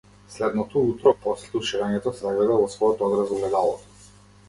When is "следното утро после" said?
0.35-1.53